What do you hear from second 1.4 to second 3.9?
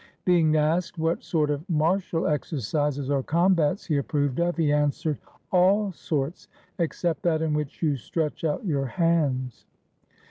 of martial exercises or combats